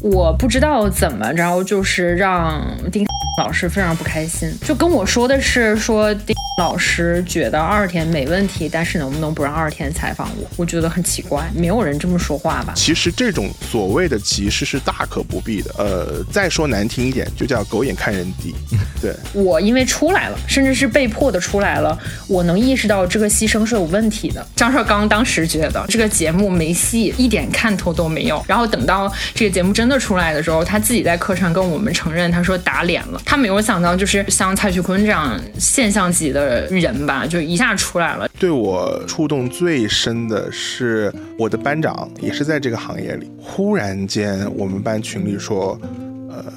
[0.00, 3.04] 我不知道怎么着，就是让丁
[3.38, 10.46] 老师非常不开心，就跟我说的是说丁 老师觉得二天没问题，但是能不能不让二天采访我？
[10.56, 12.72] 我觉得很奇怪，没有人这么说话吧？
[12.76, 15.74] 其实这种所谓的歧视是大可不必的。
[15.78, 18.54] 呃，再说难听一点，就叫狗眼看人低。
[19.02, 21.98] 对我因为出来了，甚至是被迫的出来了，
[22.28, 24.46] 我能意识到这个牺牲是有问题的。
[24.54, 28.40] 张绍刚当时觉得这个节目没戏，一点看头都没有。
[28.46, 33.20] 然后等到这个节目真的出来的时候，他自己在课上跟我们承认，他说打脸了。
[33.24, 38.28] 他没有想到，就是像蔡徐坤这样现象级的人吧，就一下出来了。
[38.38, 43.30] 对我触动最深的是我的班长，也是在这个行业里。
[43.38, 45.78] 忽然间，我们班群里说，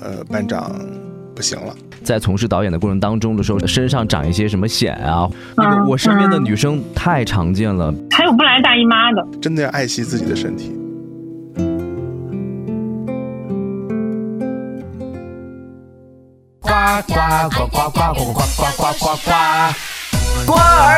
[0.01, 0.79] 呃，班长
[1.35, 1.75] 不行了。
[2.03, 5.29] 在从事导演的过程当中的时候，身上长一些什么癣啊？
[5.57, 10.71] 那个我身边的女生太常见了，还有不来大姨妈的，真的要爱惜自己的身体。
[16.87, 17.13] 呱
[17.49, 19.31] 呱呱呱呱呱呱呱呱呱呱！
[20.45, 20.96] 瓜儿。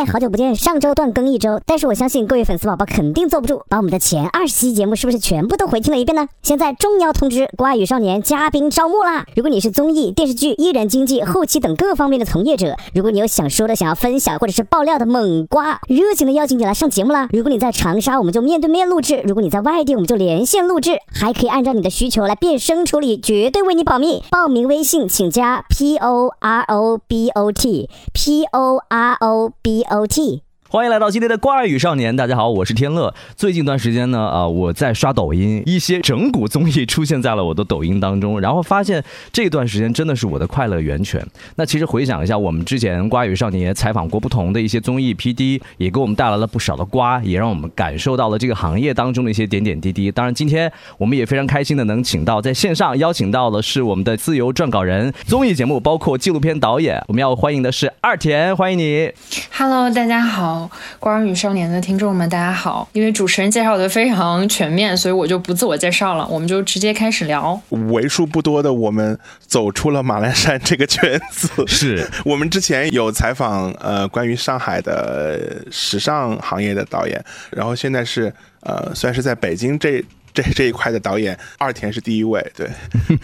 [0.00, 0.56] 嗨，好久不见！
[0.56, 6.26] 上周断更一周，但是我相信各位粉丝宝宝肯定坐不住，把我们的前二十期节目是不是全部都回听了一遍呢？
[6.40, 9.26] 现在重要通知，瓜语少年嘉宾招募啦！
[9.36, 17.28] 如果你是综艺、电视剧、艺人经纪、后期等各方面的从业者，如果你有想说的、想要分享或者是爆料的猛瓜，热情的邀请你来上节目啦！
[17.30, 24.22] 如果你在长沙，我们就面对面录制；如果你在外地，我们就连线录制，还可以按照你的需求来变声处理，绝对为你保密。
[24.30, 29.84] 报名微信请加 p o r o b o t p o r o b。
[29.90, 30.44] OT.
[30.72, 32.14] 欢迎来到今天的瓜儿与少年。
[32.14, 33.12] 大家好，我是天乐。
[33.34, 41.20] 最近一段时间呢，啊，我在刷抖音，一些整蛊综艺出现在了我的抖音当中，然后发现这段时间真的是我的快乐源泉。
[41.56, 50.08] 那其实回想一下，我们之前瓜语少年也采访过不同的一些综艺 P D，也给我们带来了不少的瓜，也让我们感受到了这个行业当中的一些点点滴滴。
[50.12, 59.10] 当然，今天我们也非常开心的能请到在线上邀请到的是我们的自由撰稿人，综艺节目包括纪录片导演，我们要欢迎的是二田，欢迎你。
[59.52, 60.59] Hello，大家好，
[60.98, 62.88] 瓜儿与少年的听众们，大家好。
[62.92, 67.60] 因为主持人介绍的非常全面，所以我就不自我介绍了，我们就直接开始聊。
[67.92, 78.32] 为数不多的我们走出了马栏山这个圈子， 是我们之前有采访呃关于上海的时尚行业的导演，然后现在是
[78.62, 80.04] 呃算是在北京这。
[80.32, 82.68] 这这一块的导演二田是第一位，对，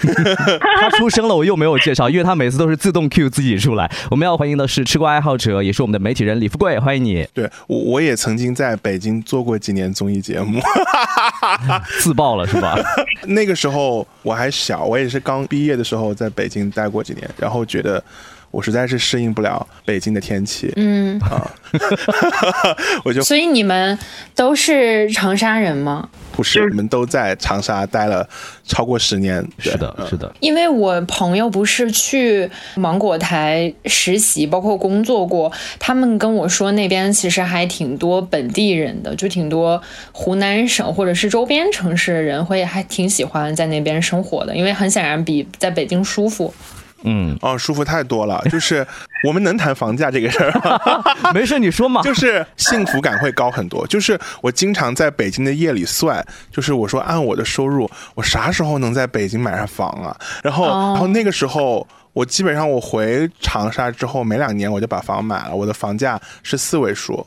[0.80, 3.90] 他出生了，我又没有介绍，因为他每次都是自动 Q 自己出来。
[4.10, 7.26] 我们要欢迎的是吃瓜爱好者，也是我们的媒体人李富贵，欢迎你。
[7.32, 10.60] 对我我也曾经在北京做过几年综艺节目，
[12.00, 12.76] 自爆了是吧？
[13.26, 18.02] 那个时候我还小，我也是刚毕业的时候在北京待过几年，然后觉得
[18.50, 21.50] 我实在是适应不了北京的天气，嗯啊，
[23.04, 23.98] 我就所以你们
[24.34, 26.08] 都是长沙人吗？
[26.32, 28.26] 不是，我们都在长沙待了
[28.62, 29.46] 超过十年。
[29.58, 30.30] 是的，嗯是的。
[30.40, 39.80] 因为我朋友不是去芒果台实习，包括工作过，他们跟我说那边其实还挺多本地人的，就挺多
[40.12, 46.52] 湖南省或者是周边城市的人会还挺喜欢在那边生活的，因为很显然比在北京舒服。
[47.06, 48.42] 嗯，哦，舒服太多了。
[48.50, 48.86] 就是
[49.24, 51.02] 我们能谈房价这个事儿吗，
[51.32, 52.02] 没事，你说嘛。
[52.02, 53.86] 就是幸福感会高很多。
[53.86, 60.14] 就是我经常在北京的夜里算，就是我说按我的收入，我啥时候能在北京买上房啊？
[60.42, 61.86] 然后，哦然后那个时候。
[62.16, 67.26] 我基本上我回长沙之后没两年我就把房买了，我的房价是四位数，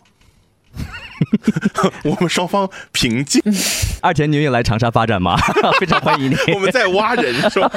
[2.03, 3.41] 我们双方平静，
[4.02, 5.35] 二田，你愿意来长沙发展吗？
[5.80, 6.35] 非常欢迎你。
[6.53, 7.72] 我们在挖人是吧？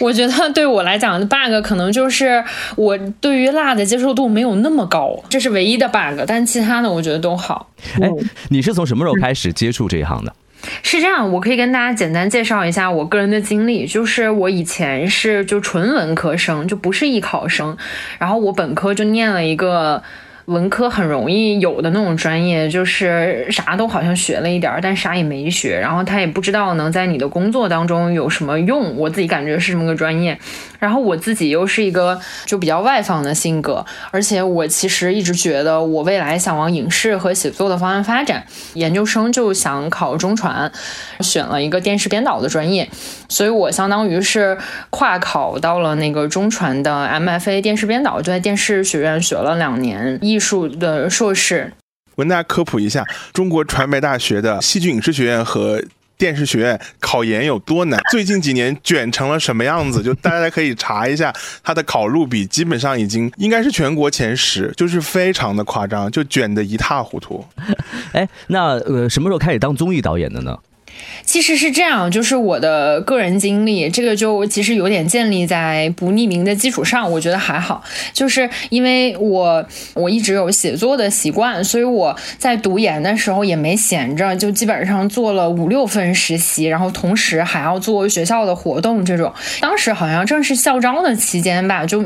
[0.00, 2.42] 我觉得对我来讲的 bug 可能就是
[2.76, 7.70] 我对于辣的接受度没有那么高，这是唯一的 bug，但其他的我觉得都好。
[8.00, 8.08] 哎，
[8.48, 10.34] 你是从什么时候开始接触这一行的？
[10.82, 17.76] 是这样，我可以跟大家简单介绍一下我个人的经历，就是我以前是就纯文科生，就不是艺考生，
[18.18, 20.02] 然后我本科就念了一个。
[20.46, 28.96] 文科很容易有的那种专业，就是啥都好像学了一点儿，但啥也没学，然后他也不知道能在你的工作当中有什么用。
[28.96, 30.36] 我自己感觉是这么个专业，
[30.82, 38.44] 然后我自己又是一个就比较外放的性格，而且我其实一直觉得我未来想往影视和写作的方向发展，
[38.74, 40.72] 研究生就想考中传，
[41.20, 42.90] 选了一个电视编导的专业，
[43.28, 44.58] 所以我相当于是
[44.90, 51.72] 跨考到了那个中传的 MFA 电视编导，就在电视学院学了两年艺术的硕士。
[52.16, 55.80] 我跟大家科普一下，中国传媒大学的戏剧影视学院和
[56.22, 61.34] 电视学院考研有多难， 最近几年卷成了什么样子，就大家可以查一下
[61.64, 67.44] 它的考录比，基本上已经应该是全国前十，就是非常的夸张，就卷得一塌糊涂。
[68.14, 70.56] 哎，那呃，什么时候开始当综艺导演的呢？
[71.24, 77.82] 其实是这样，就是我的个人经历，这个就其实有点建立在不匿名的基础上，我觉得还好。
[78.12, 89.04] 就是因为我我一直有写作的习惯，所以我在读研的时候也没闲着，就基本上做了五六份实习，然后同时还要做学校的活动。
[89.04, 92.04] 这种当时好像正是校招的期间吧，就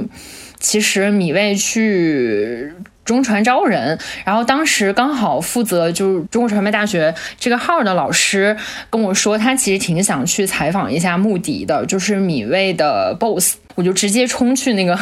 [0.60, 2.72] 其实米未去。
[3.06, 8.54] 中传招人，然后当时刚好负责就是中国传媒大学这个号的老师
[8.90, 13.54] 跟我说，他其实挺想去采访一下穆迪的，就是米未的 boss。
[13.76, 14.98] 我就直接冲去那个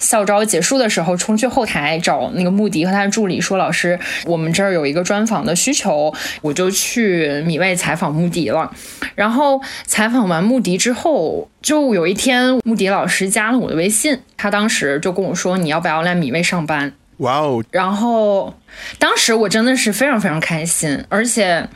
[0.00, 6.10] 校招结束的时候，冲去后台找那个穆迪和他的助理说：“老师，我们这儿有一个专访的需求。”
[6.40, 8.72] 我就去米未采访穆迪了。
[9.14, 17.62] 然后采访完穆迪之后，就有一天穆迪老师加了我的微信，他当时就跟我说：“你要不要来米未上班？”哇哦！
[17.70, 18.54] 然后
[18.98, 21.68] 当时我真的是非常非常开心，而且，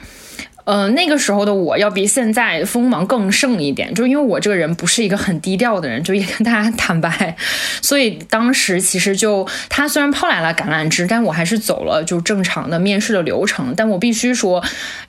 [0.64, 7.36] 呃，那个时候的我要比现在锋芒更盛一点，就因为我这个人不是一个很低调的人，就也跟大家坦白，
[7.80, 13.72] 所以当时其实就他虽然抛来了橄榄枝，但我还是走了就正常的面试的流程。
[13.76, 14.62] 但我必须说，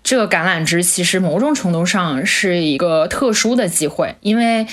[0.04, 4.66] 这个橄榄枝其实某种程度上是一个特殊的机会，因为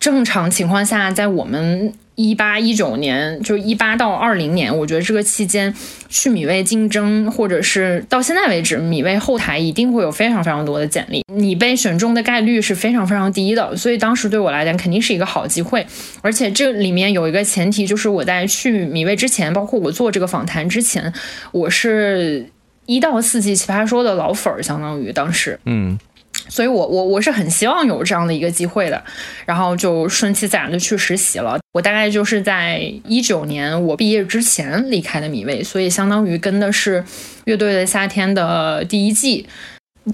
[0.00, 1.92] 正常情况下在我们。
[2.18, 5.74] 一八一九年，就一八到二零年，我觉得这个期间
[6.08, 13.76] 去米未竞争，或者是到现在为止，米未后台一定会有非常非常多的简历，你被选中的概率是非常非常低的。
[13.76, 15.86] 所以当时对我来讲，肯定是一个好机会。
[16.22, 21.12] 而且这里面有一个前提，就是我在去米未之前，包括我做这个访谈之前，
[21.52, 22.46] 我是
[22.86, 25.98] 一到四季奇葩说的老粉儿，相当于当时，嗯。
[26.48, 29.02] 所以，我我我是很希望有这样的一个机会的，
[29.44, 31.58] 然后就顺其自然的去实习了。
[31.72, 37.04] 我大概就是在一九年我毕业之前离开的米未，所以相当于跟的是
[37.44, 39.46] 乐队的夏天的第一季。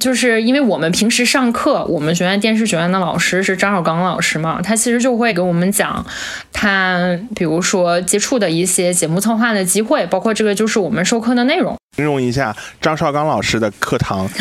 [0.00, 6.04] 就是因为我们平时上课，我们学院电视学院的老师是张绍刚老师嘛，他其实就会给我们讲
[6.52, 11.76] 他比如说接触的一些节目策划的机会，包括这个就是我们授课的内容。
[11.96, 14.28] 形容一下张绍刚老师的课堂。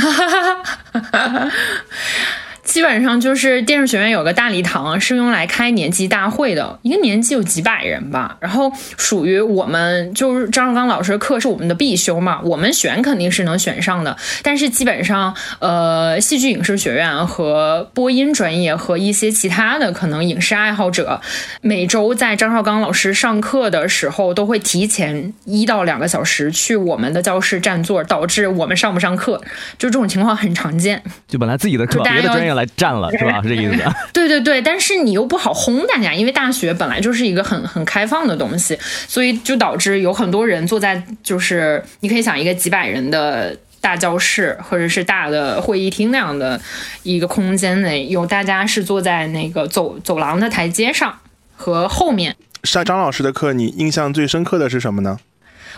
[2.71, 8.37] 基本上就是电视学院有个大礼堂，是用来开年级大会的，一个年级有几百人吧。
[8.39, 14.15] 然后属于我们就是张绍刚老师的课是我们的必修嘛，我们选肯定是能选上的。
[14.41, 21.19] 但是基本上，呃，戏剧影视学院和播音专业和一些其他的可能影视爱好者，
[21.59, 29.41] 每周在张绍刚老师上课的时候，都会提前一到两个小时去我们的教室占座，导致我们上不上课，
[29.77, 31.03] 就这种情况很常见。
[31.27, 32.60] 就本来自己的课，别的专业来。
[32.75, 33.41] 占了是吧？
[33.41, 33.83] 是这意思。
[34.13, 38.77] 对对对，但是你又不好轰大家，因为大学本来就是一个很很开放的东西，
[39.07, 46.59] 所以就导致有很多人坐在就是你可以想一个几百人的大教室或者是大的会议厅那样的
[47.03, 51.17] 一个空间内，有大家是坐在那个走走廊的台阶上
[51.55, 52.35] 和后面。
[52.63, 55.17] 上张老师的课，你印象最深刻的是什么呢？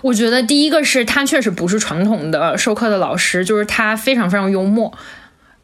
[0.01, 4.91] 我觉得第一个是他确实不是传统的授课的老师，就是他非常非常幽默。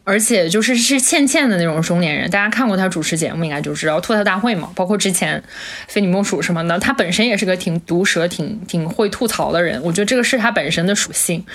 [0.09, 5.43] 而且就是是倩倩的那种中年人，大家看过他主持节目应该就知道吐槽大会嘛，包括之前
[5.87, 9.79] 非你莫属什么的，他本身也是个挺毒舌、挺挺会吐槽的人。
[9.83, 11.45] 我觉得这个是他本身的属性，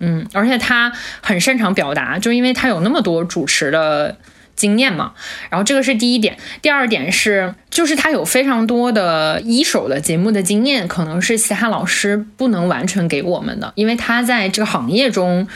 [0.00, 4.16] 嗯，而且他很擅长表达，就因为他有那么多主持的
[4.56, 5.12] 经验嘛。
[5.48, 15.46] 然后这个是第一点，第二点是就是他有非常多的一手的节目的经验，可能是其他老师不能完全给我们的，因为他在这个行业中。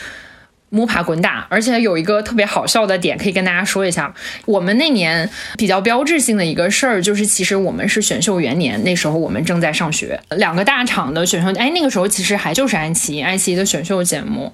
[0.74, 4.12] 摸爬滚打，而且有一个特别好笑的点可以跟大家说一下。
[4.44, 10.20] 我们那年比较标志性的一个事儿，就是其实我们是选秀元年，那时候我们正在上学。
[10.30, 14.52] 两个大厂的选秀，哎，那个时候其实还就是爱奇艺，爱奇艺的选秀节目，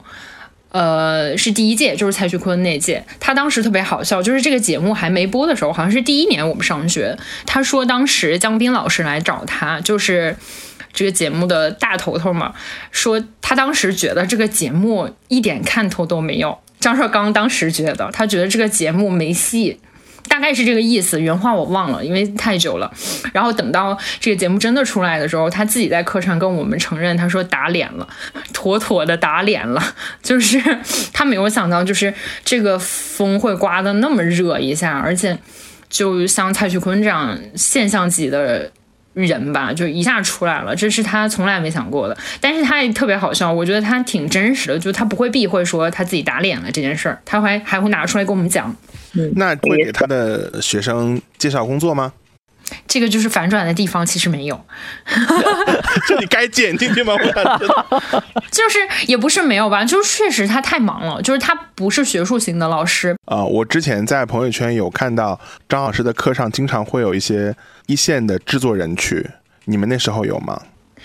[0.68, 3.02] 呃，是第一届，就是蔡徐坤那届。
[3.18, 7.16] 他当时特别好笑，就是这个节目还没播的时候，好像是第一年我们上学。
[7.46, 10.36] 他说当时姜斌老师来找他，就是。
[10.92, 12.54] 这个节目的大头头嘛，
[12.90, 16.58] 说他当时觉得这个节目一点看头都没有。
[16.80, 19.78] 张绍刚当时觉得，他觉得这个节目没戏，
[20.28, 21.20] 大概是这个意思。
[21.20, 22.90] 原话我忘了，因为太久了。
[23.34, 28.08] 然后等到这个节目真的出来的时候，他自己在课上跟我们承认，他说打脸了，
[28.54, 29.94] 妥妥的打脸了。
[30.22, 30.58] 就是
[31.12, 32.14] 他没有想到，就是
[32.46, 35.38] 这个风会刮得那么热一下，而且
[35.90, 38.72] 就像蔡徐坤这样现象级的。
[39.14, 42.16] 人吧，就一下出来了，这是他从来没想过的。
[42.40, 48.74] 但是他也特别好笑，我觉得他挺真实的，就他不会避讳说他自己打脸了这件事儿，他还还会拿出来跟我们讲。
[49.34, 52.12] 那会给他的学生介绍工作吗？
[52.86, 54.64] 这个就是反转的地方，其实没有，
[56.08, 57.14] 就你该剪进去吗？
[57.14, 67.54] 我想知道就是也不是没有吧，就是确实他太忙了，就是他不是学术型的老师，啊、我之前在朋友圈有看到张老师的课上，经常会有一些
[67.86, 69.28] 一线的制作人去，
[69.64, 70.60] 你们那时候有吗？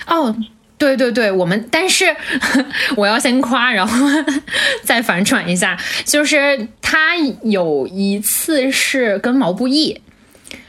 [0.07, 0.35] 哦，
[0.77, 2.15] 对对对，我们但是
[2.97, 3.97] 我要先夸，然后
[4.83, 10.01] 再反转一下，就是他有一次是跟毛不易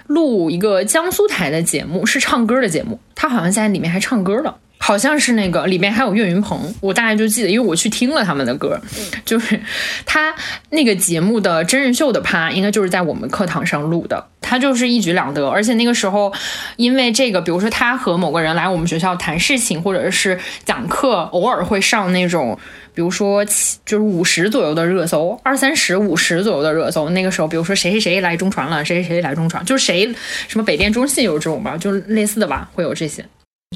[0.07, 4.57] 录一个江苏台的节目，是唱歌的节目，他好像在里面还唱歌了。
[4.79, 8.79] 好像是那个里面还有岳云鹏，我大概就记得，因为我去听了他们的歌，
[9.25, 9.59] 就是
[10.05, 10.33] 他
[10.69, 15.49] 那个节目的真人秀的趴，应该就是在我们课堂上录的，他就是一举两得。
[15.49, 16.33] 而且那个时候，
[16.77, 22.57] 因为这个，比如说他和某个人来我们学校谈事情，或者是讲课，偶尔会上那种，
[22.97, 27.11] 比如说七就是五十左右的热搜，二三十、五十左右的热搜。
[27.11, 30.11] 那个时候，比如说谁谁谁来中传了，谁谁谁来中传，就是谁
[30.49, 33.23] 什么北电、中戏有这种吧，就是类似的吧，会有这些。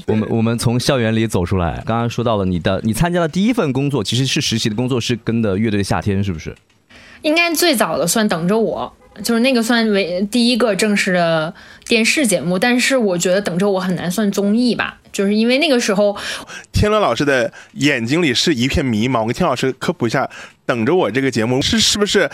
[0.07, 6.55] 我们我们从校园里走出来，刚刚说到了你的，你参加的第一份工作其实是实习的工作，是跟的乐队夏天，是不是？
[7.21, 8.91] 应该最早的算等着我，
[9.23, 11.53] 就是那个算为第一个正式的
[11.85, 16.15] 电视节目，但是我觉得等着我很难算综艺吧，就是因为那个时候
[16.71, 19.21] 天乐老师的眼睛里是一片迷茫。
[19.21, 20.29] 我跟天老师科普一下，
[20.65, 22.29] 等着我这个节目是是不是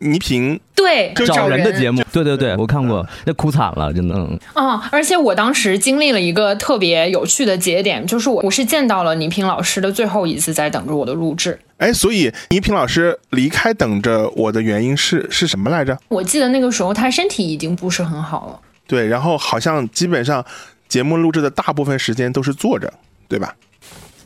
[0.00, 0.60] 倪萍？
[0.74, 4.14] 对就找人的节目，对对对，我看过，那哭惨了，真的。
[4.14, 11.58] 嗯嗯，而且我当时经历了一个特别有趣的节点，就是我我是见到了倪萍老师的最后一次在等着我的录制。
[11.76, 15.98] 哎，所以倪萍老师离开等着我的原因是是什么来着？
[16.08, 18.58] 我记得那个时候他身体已经不是很好了。
[18.86, 20.42] 对，然后好像基本上
[20.88, 22.90] 节目录制的大部分时间都是坐着，
[23.28, 23.54] 对吧？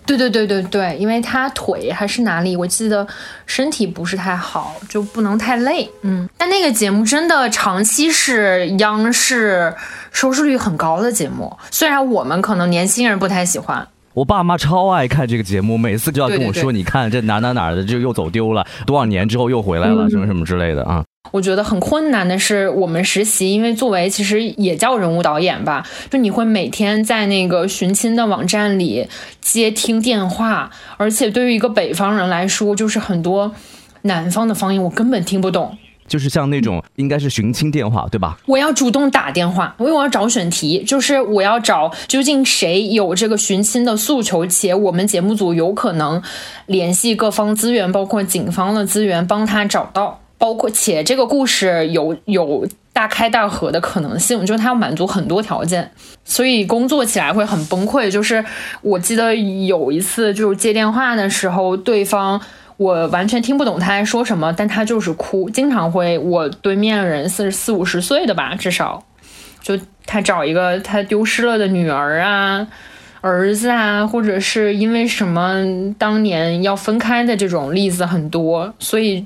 [0.07, 3.07] 对对对对对，因为他腿还是哪里，我记得
[3.47, 5.91] 身体不是太好，就不能太累。
[6.03, 9.75] 嗯，但那个节目真的长期是央视
[10.13, 13.87] 收视率很高的节目，虽然我们可能年轻人不太喜欢。
[14.13, 21.03] 我爸妈超爱看这个节目，每次就要跟我说，对对对你看这哪哪哪儿的就又走丢了，多少年之后又回来嗯了，什么什么之类的啊。
[21.33, 29.09] 我觉得很困难的是，我们实习，因为作为其实也叫人物导演吧，就你会每天在那个寻亲的网站里
[29.41, 33.53] 接听电话，而且对于一个北方人来说，就是很多
[34.03, 35.77] 南方的方言我根本听不懂。
[36.07, 38.39] 就是像那种应该是寻亲电话，对吧？
[38.45, 46.23] 我要主动打电话，因为我要找选题，就是我要找究竟谁有这个寻亲的诉求，且我们节目组有可能
[46.67, 55.91] 联系各方资源，包括警方的资源，帮他找到，包括且这个故事有有大开大合的可能性，就是他要满足很多条件，
[56.23, 58.11] 所以工作起来会很崩溃。
[58.11, 58.45] 就是
[58.83, 62.39] 我记得有一次就是接电话的时候，对方。
[62.77, 69.03] 我完全听不懂他在说什么，但他就是哭，经常会我对面的人四四五十岁的吧，至少，
[69.63, 72.67] 就他找一个他丢失了的女儿啊、
[73.21, 75.65] 儿子啊，或者是因为什么
[75.97, 79.25] 当年要分开的这种例子很多，所以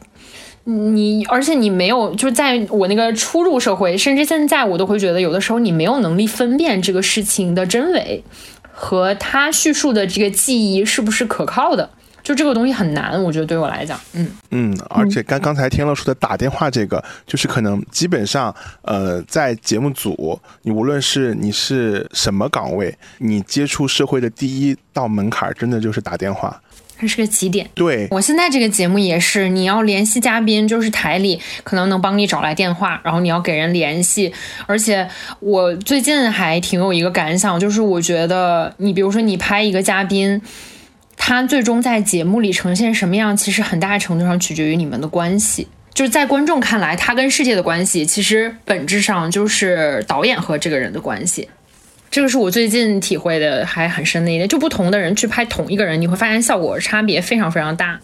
[0.69, 8.23] 你而且你没有就在我那个初入社会，甚至现在我都会觉得有的时候你没有能力分辨这个事情的真伪
[8.71, 11.89] 和他叙述的这个记忆是不是可靠的。
[12.21, 26.61] 就这个东西很难，我觉得对我来讲，嗯，嗯，而且刚刚才天乐说的打电话这个，就是可能基本上，呃，在节目组，你无论是你是什么岗位，你接触社会的第一道门槛，真的就是打电话。
[26.99, 27.69] 它是个起点。
[27.75, 34.33] 对，我现在这个节目也是，你要联系嘉宾，就是台里可能能帮你找来电话，然后你要给人联系。
[34.67, 35.09] 而且
[35.41, 40.43] 我最近还挺有一个感想，就是我觉得你比如说你拍一个嘉宾。
[41.21, 45.67] 他最终在节目里呈现什么样，其实很大程度上取决于你们的关系。
[45.93, 51.49] 就是在观众看来，他跟世界的关系，其实本质上就是导演和这个人的关系。
[52.11, 54.49] 这个是我最近体会的还很深的一点。
[54.49, 57.99] 就不同的人去拍同一个人，你会发现效果差别非常非常大。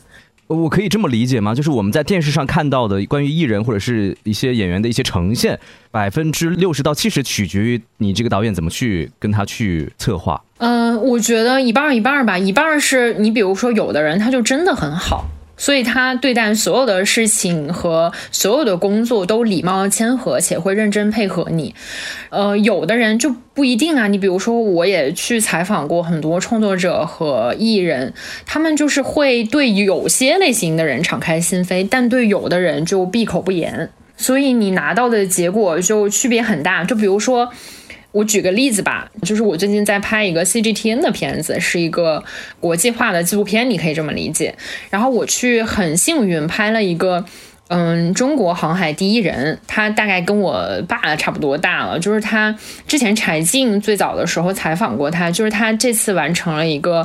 [0.47, 1.55] 我可以这么理解吗？
[1.55, 5.59] 就是我们在电视上看到的关于艺人或者是一些演员的一些呈现，
[5.91, 10.41] 百分之六十到七十取决于你这个导演怎么去跟他去策划。
[10.59, 15.25] 嗯，我觉得一半儿一半儿吧，一半儿是你比如说有的人他就真的很好。
[15.57, 21.75] 所以他对待所有的事情和所有的工作都礼貌谦和，且会认真配合你。
[22.31, 24.09] 呃，有的人就不一定啊。
[24.09, 28.13] 你比如说，我也去采访过很多创作者和艺人，
[28.45, 33.91] 他们就是会对有些类型的人敞开心扉，但对有的人就闭口不言。
[34.17, 36.85] 所以你拿到的结果就区别很大。
[36.85, 37.51] 就比如说。
[38.15, 42.23] 我举个例子吧，就是我最近在拍一个 CGTN 的片子，是一个
[42.61, 44.55] 国际化的纪录片，你可以这么理解。
[44.89, 47.25] 然后我去很幸运拍了一个，
[47.67, 51.99] 嗯，中国航海第一人，他大概跟我爸差不多大了。
[51.99, 52.57] 就是他
[52.87, 57.05] 之前柴静最早的时候采访过他，就是他这次完成了一个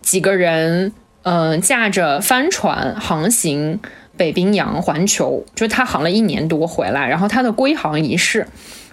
[0.00, 0.90] 几个人，
[1.24, 3.78] 嗯，驾着帆船航行
[4.16, 8.46] 北冰洋环球，就是他航了一年多回来，然后他的归航仪式。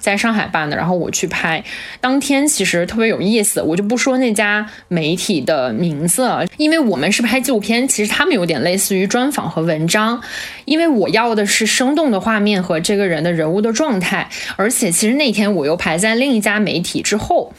[0.06, 1.64] 在上海办的，然后我去拍，
[2.00, 10.22] 当天其实特别有意思，我就不说那家媒体的名字了，因为我们是拍纪录片，其实他们有点类似于专访和文章，
[10.66, 17.52] 因为我要的是生动的画面和这个人的人物的状态，而且其实那天我又排在另一家媒体之后，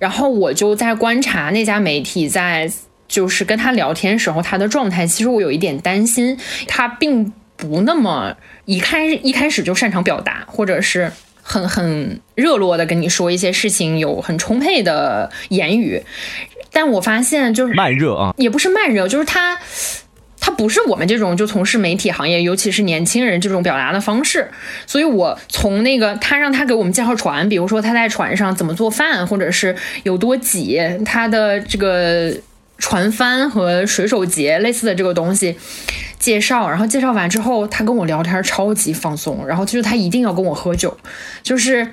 [0.00, 2.68] 然后我就在观察那家媒体在
[3.06, 6.36] 就是跟他聊天时候他的状态，其实我有一点担心，
[6.66, 11.12] 他并不那么一开一开始就擅长表达，或者是。
[11.46, 16.02] 很很热络的跟你说一些事情，有很充沛的言语，
[16.72, 19.58] 但我发现就是慢热啊，也不是慢热，就是他
[20.40, 24.50] 他不是我们这种就从事媒体行业，尤其是年轻人这种表达的方式。
[24.86, 32.34] 所以我从那个他让他给我们介绍船，比如说他在船上怎么做饭，或者是有多挤，他的这个
[32.78, 35.56] 船帆和水手节类似的这个东西。
[36.24, 40.96] 介绍，然后介绍完之后，他跟我聊天超级放松，然后就是他一定要跟我喝酒，
[41.42, 41.86] 就是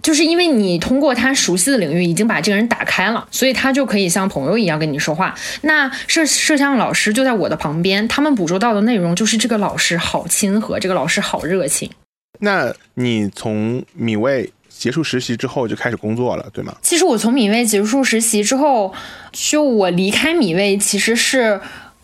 [0.00, 5.34] 就是因为你通过他熟悉的领域已经把这个人打开了，所以他就可以像朋友一样跟你说话。
[5.62, 11.90] 那摄摄像老师就在我的旁边，他们捕捉到的内容就是这个老师好亲和，这个老师好热情。
[12.38, 16.76] 那你从米味结束实习之后就开始工作了，对吗？
[16.80, 18.94] 其实我从米味结束实习之后，
[19.32, 21.60] 就我离开米味其实是。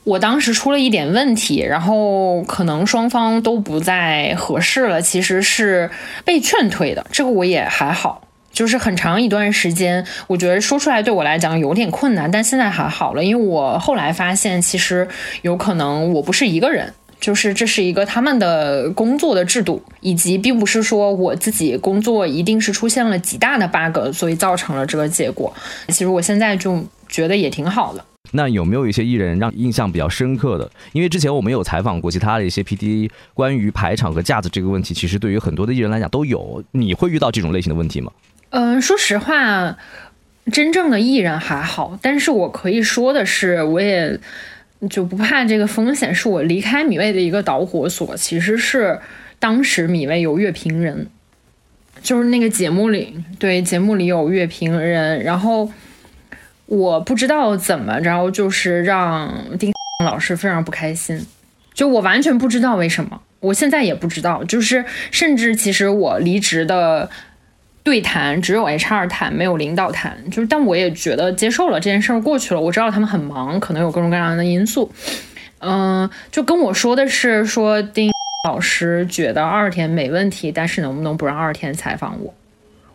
[0.09, 5.91] 我当时出了一点问题，然后可能双方都不再合适了，其实是
[6.25, 7.07] 被劝退的。
[7.13, 15.07] 这个我也还好，就是很长一段时间，我觉得说出来对我来讲有点困难，但现在还好了，因为我后来发现，其实
[15.43, 25.53] 有可能我不是一个人，就是这是一个他们的工作的制度，以及并不是说我自己工作一定是出现了极大的 bug，所以造成了这个结果。
[25.89, 28.03] 其实我现在就觉得也挺好的。
[28.33, 30.71] 那有没有一些艺人让印象比较深刻的？
[30.93, 36.63] 因为之前我们有采访过其他的一些 P D，关于排场和架子这个问题，其实对于很多的艺人来讲都有。
[36.73, 38.13] 你会遇到这种类型的问题吗？
[38.51, 39.79] 嗯，说实话，
[40.53, 44.21] 真正的艺人还好，但是我可以说的是，我也
[44.91, 46.15] 就不怕这个风险。
[46.15, 48.99] 是我离开米味的一个导火索，其实是
[49.39, 51.07] 当时米味有乐评人，
[52.03, 55.71] 就是那个节目里，对节目里有乐评人，然后。
[56.69, 59.73] 我不知道怎么着，就是让丁
[60.05, 61.27] 老师非常不开心，
[61.73, 67.09] 就我完全不知道为什么，我现在也不知道，就是甚至其实我离职的
[67.83, 74.93] 对谈只有 HR 谈，没有领导谈，就是但我也觉得接受了这件事儿过去了，我知道他们很忙，可能有各种各样的因素，
[75.61, 78.13] 嗯，就跟我说的是说丁
[78.47, 82.35] 老师觉得二天没问题，但是能不能不让二天采访我？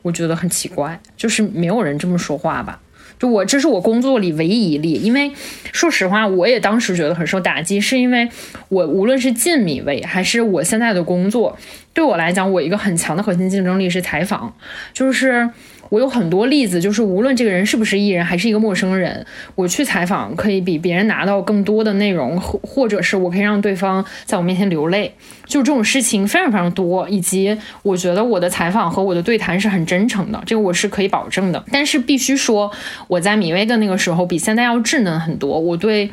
[0.03, 2.79] 我觉得很奇怪，就是没有人这么说话吧。
[3.25, 5.31] 我，这是我工作里唯一一例，因为
[5.71, 8.29] 说实话，我也当时觉得很受打击，是因为
[8.69, 11.57] 我无论是进米味还是我现在的工作，
[11.93, 14.53] 对我来讲，我一个很强的核心竞争力是采访，
[14.93, 15.49] 就是。
[15.89, 25.13] 我有很多例子，就是无论这个人是不是艺人，还是一个陌生人，我去采访可以比别人拿到更多的内容，或或者是我可以让对方在我面前流泪，
[25.45, 27.07] 就这种事情非常非常多。
[27.09, 31.63] 以及我觉得我的采访和我的对谈是很真诚的，这个我是可以保证的。
[31.71, 32.71] 但是必须说，
[33.07, 35.59] 我在米薇的那个时候比现在要稚嫩很多。
[35.59, 36.09] 我对，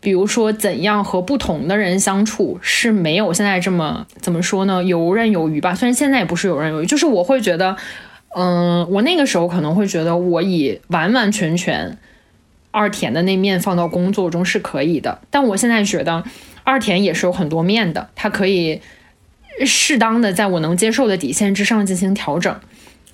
[0.00, 4.82] 比如说怎样和不同的人相处是没有现在这么怎么说呢？
[4.82, 5.74] 游刃有余吧。
[5.74, 7.76] 虽然现在也不是游刃有余，就是我会觉得。
[8.34, 11.98] 嗯，我那个时候可能会觉得，我以完完全全
[12.70, 16.22] 二田的那面放到工作中是可以的，但我现在觉得
[16.62, 18.80] 二田也是有很多面的，它可以
[19.64, 22.54] 适当的在我能接受的底线之上进行调整，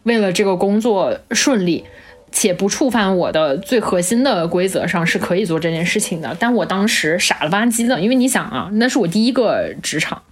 [0.03, 1.85] 为了这个工作顺利
[2.33, 6.37] 且不触犯我的最核心的规则上是可以做这件事情的。
[6.38, 10.22] 但我当时傻了吧唧的，因为你想啊，那是我第一个职场，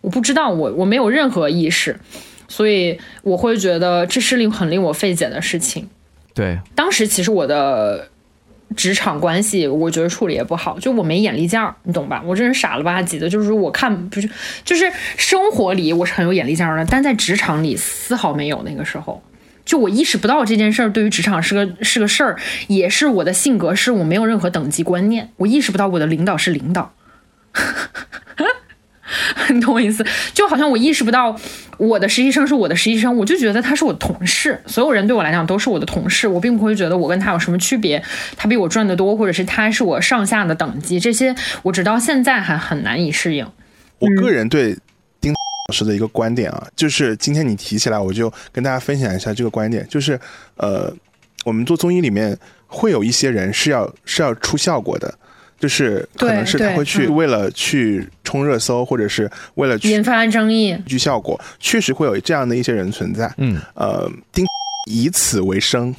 [0.00, 2.00] 我不知道，我我没有任何意识。
[2.48, 5.88] 所以我会觉得这是令很令我费解的事情。
[6.34, 8.08] 对，当时其实我的
[8.76, 12.22] 职场关系，我觉得处理也不好，就我没眼力见儿，你懂吧？
[12.26, 14.28] 我这人傻了吧唧的，就是我看不是，
[14.64, 18.62] 就是生活里我是很有眼力见儿的，但在职场里丝毫没有。
[18.64, 19.22] 那个时候，
[19.64, 26.92] 就我意识不到这件事儿对于职场是个是个事儿，也是我的性格，是我没有任何等级观念，我意识不到我的领导是领导。
[29.50, 30.04] 你懂我意思？
[30.32, 31.34] 就好像我意识不到
[31.78, 38.02] 我的实习生是我的实习生，我就觉得他是我的同事，所有人对我来讲都是我的同事，我并不会觉得我跟他有什么区别，
[38.36, 43.46] 他比我赚的多，或者是他是我上下的等级，这些我直到现在还很难以适应。
[43.98, 44.76] 我个人对
[45.20, 50.18] 丁老师的一个观点啊，就是今天你提起来，我就跟大家分享一下这个观点，就是
[50.56, 50.92] 呃，
[51.44, 55.14] 我们做综艺里面会有一些人是要是要出效果的。
[55.58, 63.32] 就是可能是他会去为了去冲热搜，或者是为了去引发争议、剧效果，确实会有这样的一些人存在。
[63.38, 64.44] 嗯，呃，丁
[64.90, 65.94] 以此为生，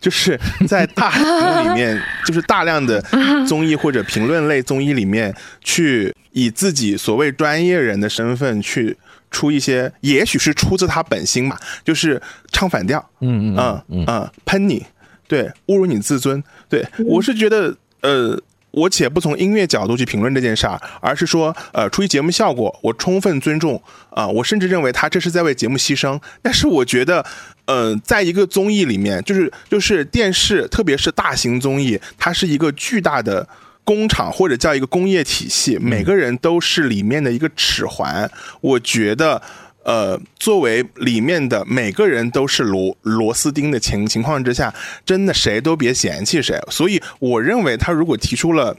[0.00, 3.00] 就是在大 屏幕里面，就是大量的
[3.46, 8.96] 综艺或者评论类综艺里面，去以自己所谓专业人的身份去
[9.30, 12.20] 出一些，也许是出自他本心嘛，就是
[12.50, 14.84] 唱反调，嗯嗯嗯嗯，喷你，
[15.28, 18.40] 对，侮辱你自尊，对我是觉得，呃。
[18.72, 23.80] 我且不从音乐角度去评论这件事儿，而是说，呃，出于节目效果，我充分尊重
[24.10, 26.20] 啊，我甚至认为他这是在为节目牺牲。
[26.42, 27.24] 但是我觉得，
[27.66, 33.46] 呃，在一个综艺里面，就是就是电视，特别是大型综艺，它是一个巨大的
[33.84, 38.30] 工厂或者叫一个工业体系，每个人都是里面的一个齿环。
[38.60, 39.40] 我觉得。
[39.84, 44.72] 呃，作为里面的每个人都是螺螺丝钉的情情况之下，
[45.04, 46.56] 真的谁都别嫌弃谁。
[46.70, 48.76] 所以我认为他如果提出了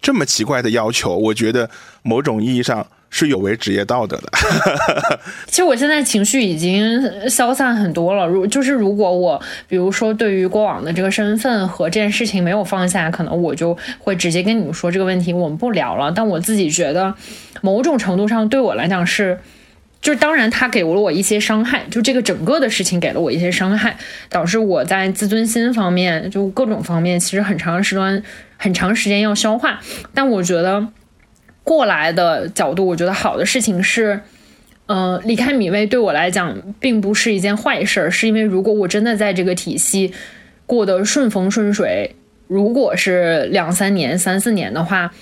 [0.00, 1.68] 这么奇怪的要求，我觉得
[2.02, 4.30] 某种意义上是有违职业道德的。
[5.46, 8.26] 其实我现在情绪已经消散很多了。
[8.26, 16.10] 如就是如果我比如说对于过往的这个身份和这件事情没有放下，可能我就会直接跟你们说这个问题，我们不聊了。
[16.10, 17.14] 但我自己觉得，
[17.60, 19.38] 某种程度上对我来讲是。
[20.02, 23.94] 就是当然，他给了我一些伤害，就这个整个的事情给了我一些伤害，
[24.30, 28.22] 导致我在自尊心方面，就各种方面，其实很长时间、
[28.56, 29.78] 很长时间要消化。
[30.14, 30.88] 但我觉得
[31.62, 34.22] 过来的角度，我觉得好的事情是，
[34.86, 40.14] 嗯，离开米未对我来讲并不是一件坏事儿，是因为如果我真的在这个体系
[40.64, 45.12] 过得顺风顺水，如果是两三年、三四年的话，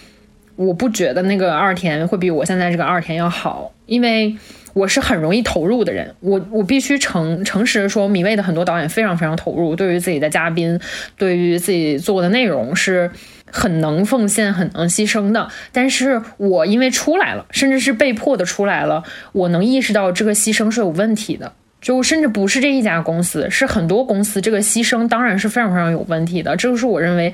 [0.54, 4.36] 我不觉得那个二田会比我现在这个二田要好，因为。
[4.74, 10.78] 我是很容易投入的人，我我必须诚诚实的说，米未的很多导演非常非常投入，对于自己的嘉宾，
[11.16, 13.10] 对于自己做的内容是
[13.50, 15.48] 很能奉献、很能牺牲的。
[15.72, 19.02] 但是我因为出来了，甚至是被迫的出来了，
[19.32, 21.52] 我能意识到这个牺牲是有问题的。
[21.80, 26.56] 就甚至不是这一家公司，是很多公司，这个牺牲当然是非常非常有问题的。
[26.56, 27.32] 这个是我认为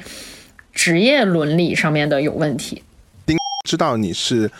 [0.72, 2.82] 职业伦理上面的有问题。
[3.26, 3.36] 丁
[3.68, 4.50] 知道你是。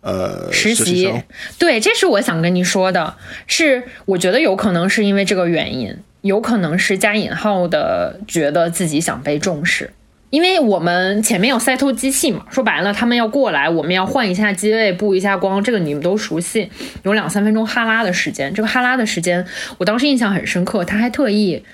[0.00, 1.12] 呃，实习，
[1.58, 3.16] 对，这是我想跟你说的，
[3.48, 9.92] 是我觉得有可能是因为这个原因，有可能是加引号的，觉得自己想被重视，
[10.30, 16.70] 因为我们前面有赛透机器嘛，说白了，他们要过来，我们要换一下机位，布一下光，这个你们都熟悉，
[17.02, 19.44] 有两三分钟哈拉的时间，这个哈拉的时间，
[19.78, 21.64] 我当时印象很深刻，他还特意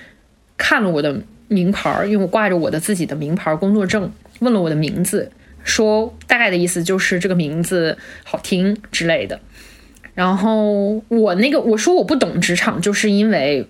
[0.57, 1.15] 看了我的
[1.47, 5.31] 名牌，因为我挂着我的自己的名牌工作证，问了我的名字。
[5.65, 9.37] 说大概的意思就是这个名字好听之类的，
[10.13, 13.67] 然后我那个我说我不懂职场，就是因为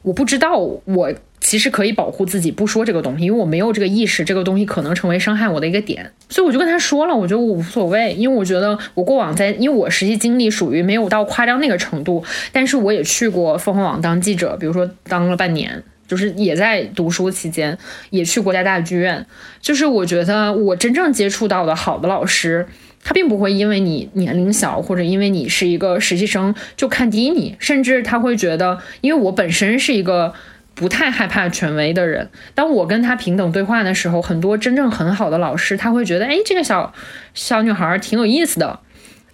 [0.00, 15.82] 我不知道我其实可以保护自己不说这个东西，因为我没有这个意识，这个东西可能成为伤害我的一个点，所以我就跟他说了，我觉得我无所谓，因为我觉得我过往在，因为我实际经历属于没有到夸张那个程度，但是我也去过凤凰网当记者，比如说当了半年。
[16.12, 17.78] 就是也在读书期间，
[18.10, 19.24] 也去国家大剧院。
[19.62, 22.66] 就是我觉得我真正接触到的好的老师，
[23.02, 30.34] 他并不会因为你年龄小或者因为你是一个实习生就看低你，甚至他会觉得，因为我本身是一个
[30.74, 36.92] 不太害怕权威的人，当我跟他平等对话的时候，很多真正很好的老师他会觉得，哎，这个小
[37.32, 38.80] 小女孩挺有意思的。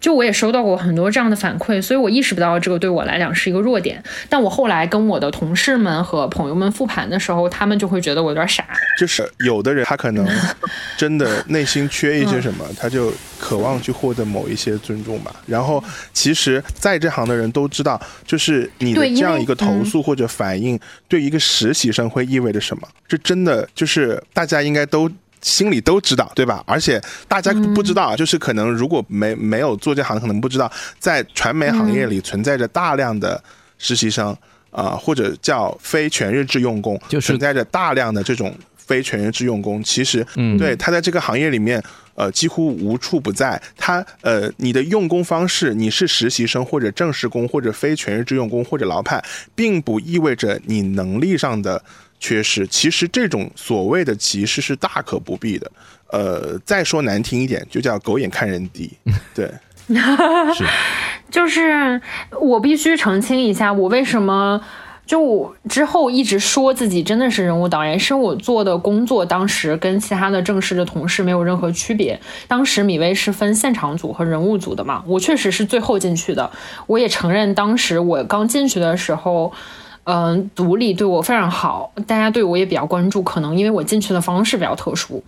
[0.00, 4.02] 就我也收到过很多这样的反馈，所以我意识不到这个对我来讲是一个弱点。
[4.28, 8.64] 但我后来跟我的同事们和朋友们复盘的时候，他们就会觉得我有点傻。
[8.98, 10.26] 就是有的人他可能
[10.96, 15.34] 真的内心缺一些什么，他就渴望去获得某一些尊重吧。
[15.46, 15.82] 然后
[16.12, 22.88] 其实在这行的人都知道，就是你的这样一个投诉或者反应，对一个实习生会意味着什么？
[23.08, 25.10] 这真的就是大家应该都。
[25.40, 26.62] 心里都知道，对吧？
[26.66, 33.42] 而且大家不知道，就是可能如果没没有做这行，可能不知道，在传媒行业里存在着大量的
[33.78, 34.36] 实习生
[34.70, 39.82] 啊，或者叫非全日制用工，就存在着大量的这种非全日制用工。
[39.82, 40.26] 其实，
[40.58, 41.82] 对他在这个行业里面，
[42.14, 43.60] 呃，几乎无处不在。
[43.76, 49.22] 他呃，你的用工方式，你是实习生或者正式工或者非全日制用工或者劳派，
[49.54, 51.82] 并不意味着你能力上的。
[52.20, 55.70] 缺失，其实这种所谓的歧视是大可不必的。
[56.10, 58.90] 呃，再说难听一点，就叫狗眼看人低。
[59.34, 59.50] 对，
[60.54, 60.64] 是，
[61.30, 62.00] 就是
[62.40, 64.60] 我必须澄清一下，我为什么
[65.04, 72.18] 就我之后一直说自己真的是人物导演，是我做的工作当时跟其他的正式的同事没有任何区别。
[72.46, 76.50] 当时米薇是分现场组和人物组的嘛，我确实是最后进去的。
[76.86, 79.52] 我也承认，当时我刚进去的时候，
[80.10, 85.22] 嗯，组里对我非常好，大家对我也比较关注，可能因为我进去的方式比较特殊。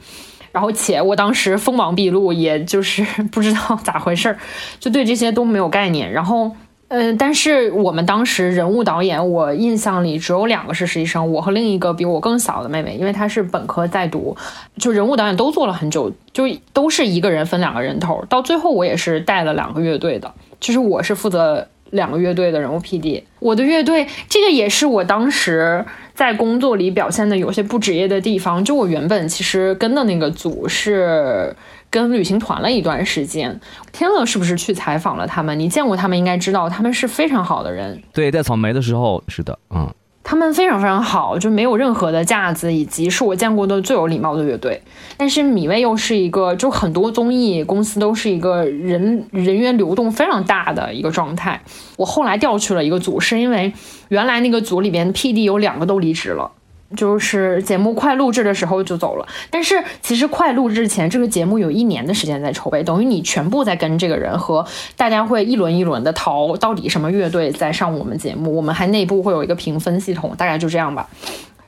[0.52, 4.38] 然后且我当时锋芒毕露，也就是不知道咋回事儿，
[4.78, 6.10] 就对这些都没有概念。
[6.10, 6.50] 然后，
[6.88, 14.34] 呃，但是我们当时人物导演，我印象里只有两个是实习生，我和另一个比我更小的妹妹，因为她是本科在读，
[14.78, 18.24] 就人物导演都做了很久，就都是一个人分两个人头。
[18.30, 23.22] 到最后我也是带了两个乐队的，就是我是负责两个乐队的人物 PD。
[23.38, 25.84] 我的乐队这个也是我当时。
[26.12, 31.56] 在工作里表现的有些不职业的地方，就我原本其实跟的那个组是
[31.88, 33.58] 跟旅行团了一段时间。
[33.90, 35.58] 天乐是不是去采访了他们？
[35.58, 38.02] 你见过他们，应该知道他们是非常好的人。
[38.12, 39.90] 对，在草莓的时候是的，嗯。
[40.22, 44.80] 他们非常非常好，就没有任何的架子，以及是我见过的最有礼貌的乐队。
[45.16, 51.60] 但是米未又是一个，就很多综艺公司都是一个人人员流动非常大的一个状态。
[51.96, 53.72] 我后来调去了一个组，是因为
[54.08, 56.52] 原来那个组里边 PD 有两个都离职了。
[56.96, 71.08] 就是节目快录制的时候就走了，但是其实快录制前这个节目有一年的时间在筹备，等于你全部在跟这个人和大家会一轮一轮的淘到底什么乐队在上我们节目，我们还内部会有一个评分系统，大概就这样吧。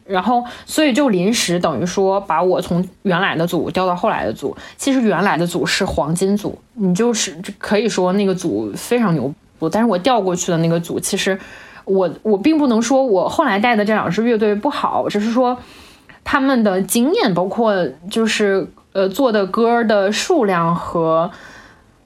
[0.05, 9.33] 然后所以就临时等于说把我从原来的组调到后来的组，其实原来的组是黄金组，你就是可以说那个组非常牛，
[9.71, 11.39] 但是我调过去的那个组其实。
[11.85, 15.59] 我我并不能说我后来带的这两支乐队不好，只是说
[16.25, 17.75] 他们的经验，包括
[18.11, 21.31] 就是呃做的歌的数量和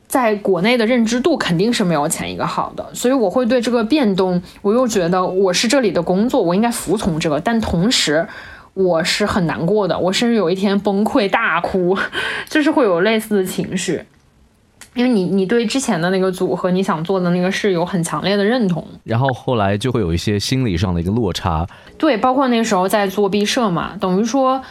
[0.06, 8.26] 在国内的认知度肯定是没有前一个好的，所以我会对这个变动，我又觉得我是这里的工作，我应该服从这个，但同时
[8.72, 11.96] 我是很难过的，我甚至有一天崩溃大哭，
[12.48, 14.02] 就是会有类似的情绪。
[14.96, 21.66] 因为你你对之前的那个组和你想做的那个事有很强烈的认同，然后后来就会有一些心理上的一个落差。
[21.98, 24.62] 对，包括那个时候在做毕设嘛，等于说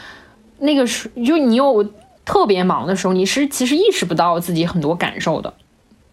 [0.57, 1.87] 那个时就你有
[2.25, 5.53] 特别忙的时候，你是其实意识不到自己很多感受的，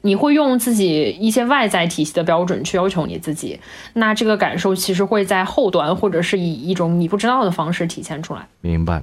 [0.02, 3.58] 你会用自己一些外在体系的标准去要求你自己，
[3.94, 8.46] 那这个感受其实会在后端或者是以一种你不知道的方式体现出来。
[8.60, 9.02] 明白。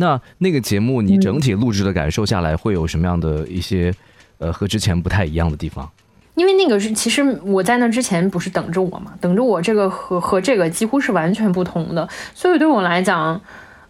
[0.00, 3.94] 那那个节目你整体录制的感受下来，会有什么样的一些？
[4.38, 5.88] 呃，和之前不太一样的地方，
[6.34, 13.40] 因为那个是其实我在那之前不是等着我嘛，等着我这个和和这个几乎是完全不同的，所以对我来讲，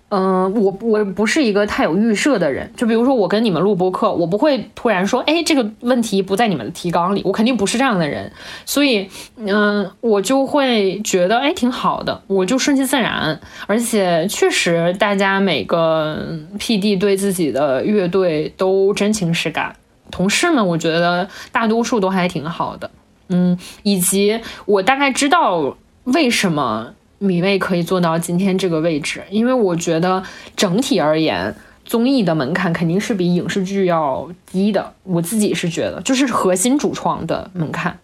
[0.08, 8.32] 嗯，我我不是一个太有预设的人，就比如说我跟你们录播课，我不会突然说，哎，这个问题不在你们的提纲里，我肯定不是这样的人，
[8.64, 9.06] 所以，
[9.36, 19.76] 嗯，我就会觉得，哎，挺好的，我就顺其自然，而且确实大家每个 PD 对自己的乐队都真情实感。
[20.10, 22.90] 同事们，我觉得大多数都还挺好的，
[23.28, 30.22] 嗯，以及我大概知道为什么米未可以做到今天这个位置，因为我觉得
[30.56, 34.94] 整体而言，综艺的门槛肯定是比影视剧要低的。
[35.02, 37.98] 我自己是觉得，就是核心主创的门槛。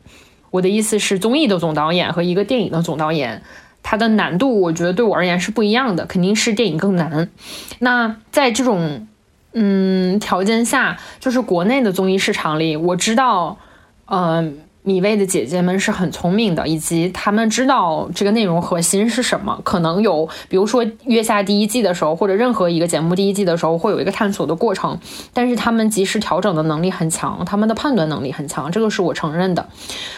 [0.51, 3.43] 我的意思是，综艺的总导演和一个电影的总导演，
[3.83, 7.31] 它的难度，我觉得对我而言是不一样的，肯定是电影更难。
[7.79, 9.09] 那在这种。
[9.55, 13.57] 嗯，条件下就是国内的综艺市场里，我知道，
[14.07, 14.59] 嗯。
[14.87, 19.59] 米未的姐姐们是很聪明的，以及他们知道这个内容核心是什么。
[19.65, 24.99] 可能有，比如说月下第一季的时候，或者任何一个节目第一季的时候，会有一个探索的过程。
[25.33, 29.67] 但是他们及时调整的能力很强，他们的判断能力很强，这个是我承认的。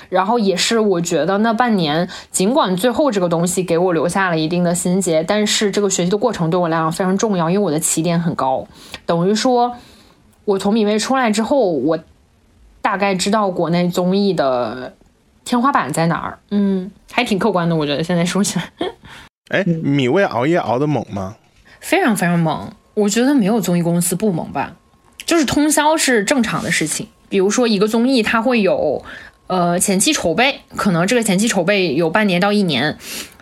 [0.08, 8.66] 然后也是我觉得那半年，尽管最后这个东西给我留下了一定的心结，但是这个学习的过程对我来讲非常重要，因为我的起点很高，
[9.06, 9.76] 等于说，
[10.44, 11.96] 我从米未出来之后，我。
[12.86, 14.94] 大概知道国内综艺的
[15.44, 18.70] 天花板在哪儿，嗯，还挺客观的，我觉得现在说起来。
[19.48, 21.34] 哎，米未熬夜熬得猛吗？
[21.80, 24.76] 非常非常猛，我觉得没有综艺公司不猛吧，
[25.24, 27.08] 就是通宵是正常的事情。
[27.28, 29.04] 比如说一个综艺，它会有
[29.48, 32.96] 呃前期筹备，可能这个前期筹备有半年到一年，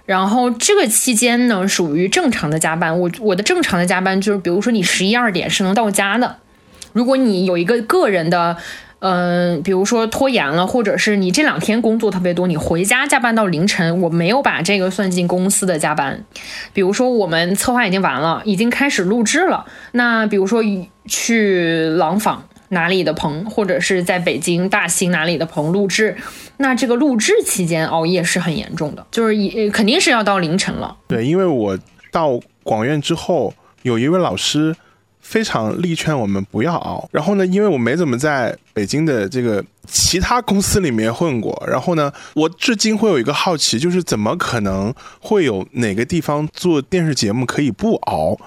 [0.07, 2.98] 然后这个期间呢属于正常的加班。
[2.98, 6.38] 我我的正常的加班就是，比如说你十一二点是能到家的，
[6.94, 8.57] 如果你有一个个人的。
[9.06, 16.24] 嗯，比如说拖延了，或者是你这两天工作特别多，你回家加班到凌晨，我没有把这个算进公司的加班。
[16.72, 20.62] 比如说我们策划已经完了，已经开始录制了，那比如说
[21.06, 22.42] 去廊坊。
[22.70, 26.16] 哪里的棚，或者是在北京大兴哪里的棚录制。
[26.56, 30.96] 那这个录制期间熬夜是很严重的，就是一肯定是要到凌晨了。
[31.06, 31.78] 对，因为我
[32.10, 34.74] 到广院之后，有一位老师
[35.24, 37.08] 非常力劝我们不要熬。
[37.10, 48.38] 然后呢，因为我没怎么在北京的这个其他公司里面混过，然后呢，我至今会有一个好奇，就是怎么可能会有哪个地方做电视节目可以不熬？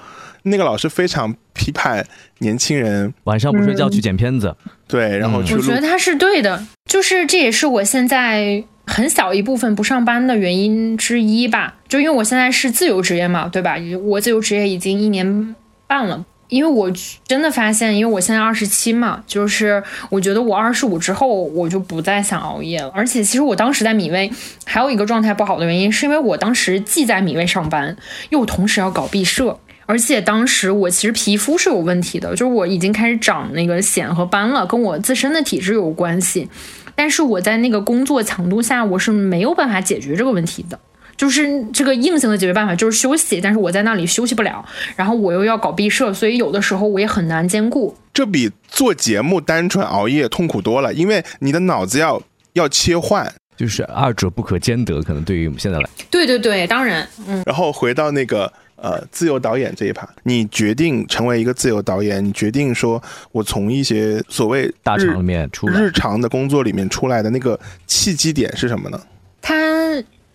[0.44, 2.06] 那个老师非常批判
[2.38, 4.56] 年轻人，晚上不睡觉去剪片子，
[4.88, 11.76] 对，然后去我觉得他是对的，就是这也是我现在很小一部分不上班的原因之一吧。
[11.90, 13.76] 就因为我现在是自由职业嘛，对吧？
[14.04, 16.24] 我自由职业已经一年半了。
[16.50, 16.92] 因为我
[17.28, 22.90] 真的发现，因为我现在二十七嘛，就是我觉得我二十五之后我就不再想熬夜了。
[22.94, 24.32] 而且其实我当时在米未
[24.66, 27.98] 还有一个状态不好的原因，是因为我当时既在米未上班，
[28.30, 29.60] 又同时要搞毕设。
[29.86, 36.50] 而且当时我其实皮肤是有问题的，就是我已经开始长那个癣和斑了，跟我自身的体质有关系。
[36.94, 40.80] 但是我在那个工作强度下，我是没有办法解决这个问题的。
[41.18, 44.64] 就是这个硬性的解决办法就是休息，但是我在那里休息不了，
[44.96, 47.94] 然后我又要搞毕设，所以有的时候我也很难兼顾。
[48.14, 52.22] 这比做节目单纯熬夜痛苦多了，因为你的脑子要
[52.54, 53.34] 要切换。
[53.58, 57.42] 就是二者不可兼得，可能对于我们现在来，对对对，当然，嗯。
[57.44, 63.02] 然后回到那个呃自由导演这一趴，你决定成为一个自由导演，你决定说
[63.32, 69.02] 我从一些所谓大厂里面出来日常的工作里面出来的那个契机点是什么呢？
[69.42, 69.56] 它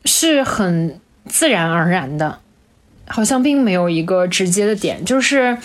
[0.05, 2.39] 是很自然而然的，
[3.07, 5.59] 好像并没有一个直接的点，就是。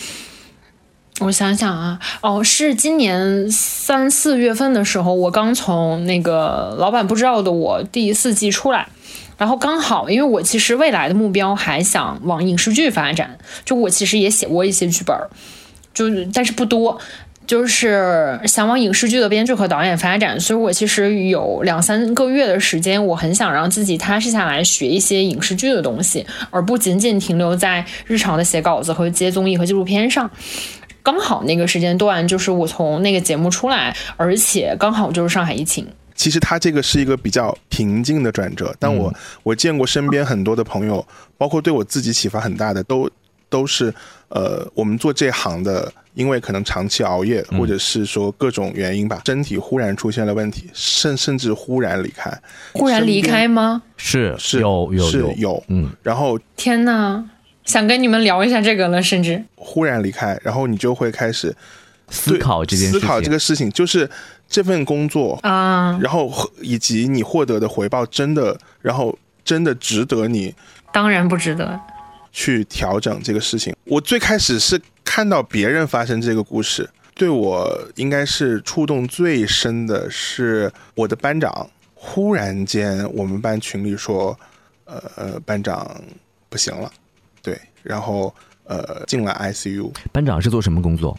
[1.20, 8.88] 我想想啊，哦，是今年三四月份的时候，我刚从那个老板不知道的我第四季出来，
[9.36, 15.18] 然后刚好，因为我其实未来的目标还想往影视剧发展，就我其实也写过一些剧本，
[15.92, 17.00] 就但是不多，
[17.48, 30.30] 就是想往影视剧的编剧和导演发展，所以我其实有两三个月的时间，我很想让自己踏实下来，学一些影视剧的东西，而不仅仅停留在日常的写稿子和接综艺和纪录片上。
[31.02, 35.88] 刚好那个时间段就是我从那个节目出来，而且刚好就是上海疫情。
[36.16, 41.08] 其实他这个是一个比较平静的转折，但我、我见过身边很多的朋友，
[41.38, 43.10] 包括对我自己启发很大的，都
[43.50, 43.94] 都是
[44.30, 52.32] 呃，我们做这行的，因为可能长期熬夜，或者是说各种原因吧，身体忽然出现了问题，甚甚至忽然离开，
[52.74, 53.82] 忽然离开吗？
[53.96, 57.24] 是是有有有是有，嗯，然后天呐，
[57.64, 59.42] 想跟你们聊一下这个了，甚至。
[59.56, 61.56] 忽然离开，然后你就会开始
[62.10, 64.10] 思考这件事情，思考这个事情，就是
[64.50, 66.30] 这份工作，啊，然后
[66.62, 70.54] 以及你获得的回报真的，然后真的值得你
[70.92, 71.80] 当然不值得。
[72.38, 73.76] 去调整这个事情。
[73.86, 81.68] 我最开始是看到别人发生这个故事，对我应该是触动最深的是我的班长。
[81.96, 84.38] 忽然间我们班群里说，
[84.86, 86.00] 呃呃，班长
[86.48, 86.92] 不行了，
[87.42, 88.32] 对，然后
[88.66, 91.18] 呃进了 ICU，班长是做什么工作？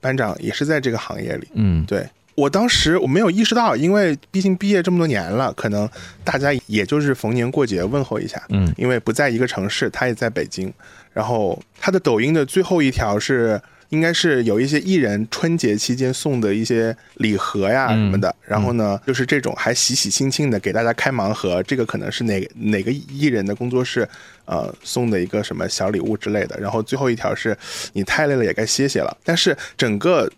[0.00, 2.06] 班长也是在这个行业里，嗯，对
[2.38, 5.90] 我当时我没有意识到，因为毕竟毕业这么多年了，可能
[6.22, 10.72] 大家也就是逢年过节问候一下，嗯因为不在一个城市，他也在北京。
[11.12, 18.32] 然后他的抖音的最后一条是，应该是有一些艺人春节期间送的一些礼盒呀什么的。
[18.46, 24.08] 然后呢，就是这种还喜喜庆庆的给大家开盲盒，这个可能是哪哪个艺人的工作室
[24.44, 26.56] 呃送的一个什么小礼物之类的。
[26.60, 27.58] 然后最后一条是，
[27.92, 29.16] 你太累了也该歇歇了。
[29.24, 30.30] 但是整个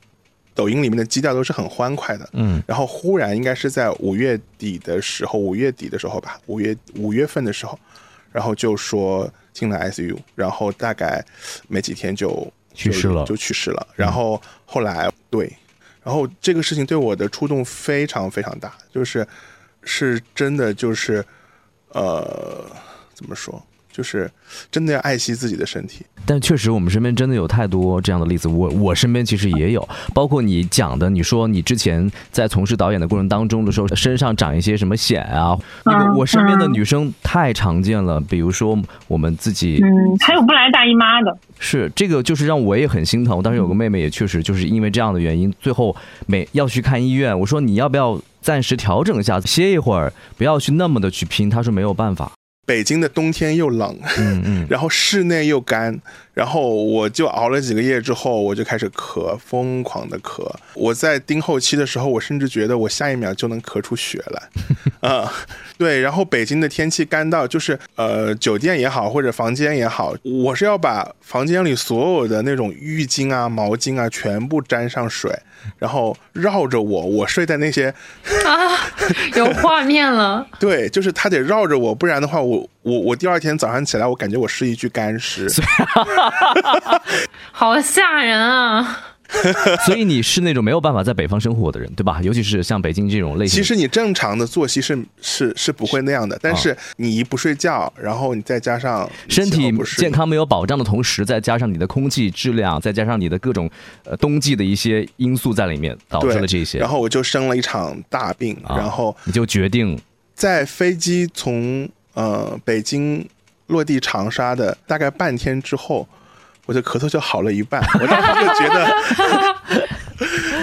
[0.55, 7.79] 抖音里面的基调都是很欢快的，嗯，然后忽然应该是在五月底的时候，五月底的时候吧，五月五月份的时候，
[8.33, 11.25] 然后就说进了 ICU，然后大概
[11.69, 13.23] 没几天就去世了。
[13.23, 13.87] 就就去世了。
[13.95, 15.51] 然后后来对，
[16.03, 19.27] 然后这个事情对我的触动非常非常大，就是
[19.83, 21.25] 是真的就是
[21.91, 22.65] 呃
[23.15, 24.31] 怎么说，就是
[24.71, 26.05] 真的要爱惜自己的身体。
[26.27, 28.47] 但确实，我们身边真的有太多这样的例子。
[28.47, 38.21] 我我身边其实也有，包括你讲的，你说你之前在从事导演的过程当中的时候，身上长一些什么癣啊，那个嗯我身边的女生太常见了。
[38.21, 43.37] 比如说我们自己嗯，还有不来大姨妈的，是这个，就是让我也很心疼。
[43.37, 51.49] 我当时有个妹妹也确实就是因为这样的原因，最后每要去看医院，我说你要不要暂时调整一下，歇一会儿，不要去那么的去拼。
[51.49, 52.31] 她说没有办法。
[52.71, 56.01] 北京的冬天又冷，嗯嗯， 然后室内又干，
[56.33, 60.49] 然后我就熬了几个夜之后，我就开始咳，疯狂的咳。
[60.75, 64.43] 我在盯后期的时候，我甚至觉得我下一秒就能咳出血来。
[65.11, 65.33] 啊、
[65.77, 75.37] 对，然后北京的天气干到就是呃酒店也好或者房间也好，我是要把房间里所有的那种浴巾啊、毛巾啊全部沾上水，
[75.79, 77.95] 然后绕着我，我睡在那些
[78.45, 78.77] 啊，
[79.35, 80.47] 有画面了。
[80.61, 85.49] 对，就是他得绕着我，不然的话我我我第二天早上起来，我感觉我是一具干尸。
[87.53, 89.10] 好吓人啊！
[89.87, 92.21] 所以你是那种没有办法在北方生活的人，对吧？
[92.23, 93.57] 尤其是像北京这种类型。
[93.57, 103.71] 其实你正常的作息是是是不会那样的，但是你一不睡觉，然后你再加上身体健康没有保障的同时，再加上你的空气质量，再加上你的各种
[104.05, 106.79] 呃冬季的一些因素在里面，导致了这些。
[106.79, 109.99] 然后我就生了一场大病，啊然后你就决定
[110.35, 113.27] 在飞机从呃北京
[113.69, 116.07] 落地长沙的大概半天之后，
[116.71, 118.97] 我的咳嗽就好了一半，我当时就觉得，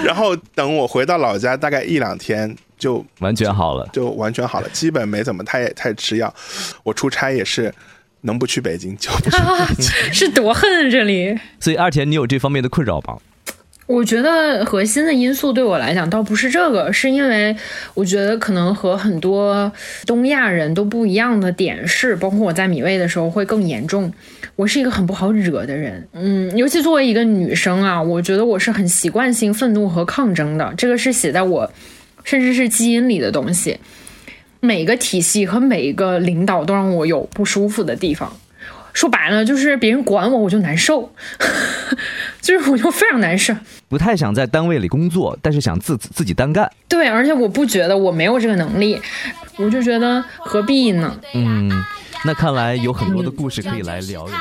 [0.02, 3.86] 然后等我回到老家大概一两天就完全好了。
[3.92, 6.34] 就完全好了，基本没怎么太太吃药。
[6.82, 7.70] 我出差也是
[8.22, 9.84] 能不去北京就不去北京。
[10.10, 11.38] 是多恨这里。
[11.60, 13.18] 所以二田，你有这方面的困扰吗？
[13.88, 17.56] 我觉得核心的因素对我来讲倒不是这个，是因为
[17.94, 19.72] 我觉得可能和很多
[20.04, 24.12] 东亚人都不一样的点是，包括我在米味的时候会更严重。
[24.56, 31.72] 我是一个很不好惹的人，嗯，尤其作为一个女生啊，我觉得我是很习惯性愤怒和抗争的，这个是写在我
[32.24, 33.78] 甚至是基因里的东西。
[34.60, 38.30] 每个体系和每一个领导都让我有不舒服的地方。
[38.92, 41.12] 说白了，就是别人管我，我就难受，
[42.40, 43.54] 就是我就非常难受。
[43.88, 46.70] 不太想在单位里工作，但是想自自己单干。
[46.88, 49.00] 对，而且我不觉得我没有这个能力，
[49.56, 51.16] 我就觉得何必呢？
[51.34, 51.70] 嗯，
[52.24, 54.38] 那看来有很多的故事可以来聊一聊。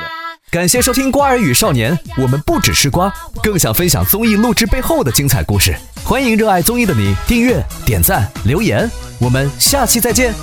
[0.49, 5.75] 感谢收听《瓜儿与少年》，我们不只是瓜，更想分享综艺录制背后的精彩故事。
[6.05, 8.89] 欢迎热爱综艺的你订阅、点赞、留言，
[9.19, 10.33] 我们下期再见。